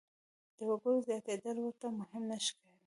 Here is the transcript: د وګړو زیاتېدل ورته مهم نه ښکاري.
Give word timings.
د 0.57 0.59
وګړو 0.69 1.05
زیاتېدل 1.07 1.57
ورته 1.61 1.87
مهم 1.99 2.23
نه 2.29 2.37
ښکاري. 2.45 2.77